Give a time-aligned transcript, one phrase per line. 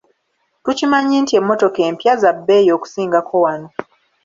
[0.63, 3.67] Tukimanyi nti emmotoka empya za bbeeyi okusingako wano.